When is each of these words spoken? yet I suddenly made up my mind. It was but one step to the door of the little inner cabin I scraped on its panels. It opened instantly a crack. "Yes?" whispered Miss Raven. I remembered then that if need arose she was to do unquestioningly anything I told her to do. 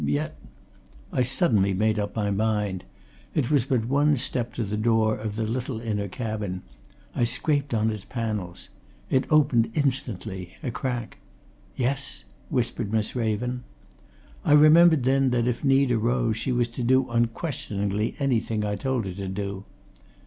yet 0.03 0.35
I 1.13 1.21
suddenly 1.21 1.75
made 1.75 1.99
up 1.99 2.15
my 2.15 2.31
mind. 2.31 2.85
It 3.35 3.51
was 3.51 3.65
but 3.65 3.85
one 3.85 4.17
step 4.17 4.51
to 4.55 4.63
the 4.63 4.75
door 4.75 5.15
of 5.15 5.35
the 5.35 5.43
little 5.43 5.79
inner 5.79 6.07
cabin 6.07 6.63
I 7.13 7.23
scraped 7.23 7.71
on 7.75 7.91
its 7.91 8.03
panels. 8.05 8.69
It 9.11 9.27
opened 9.29 9.69
instantly 9.75 10.55
a 10.63 10.71
crack. 10.71 11.19
"Yes?" 11.75 12.23
whispered 12.49 12.91
Miss 12.91 13.15
Raven. 13.15 13.63
I 14.43 14.53
remembered 14.53 15.03
then 15.03 15.29
that 15.29 15.47
if 15.47 15.63
need 15.63 15.91
arose 15.91 16.35
she 16.35 16.51
was 16.51 16.67
to 16.69 16.81
do 16.81 17.07
unquestioningly 17.11 18.15
anything 18.17 18.65
I 18.65 18.77
told 18.77 19.05
her 19.05 19.13
to 19.13 19.27
do. 19.27 19.65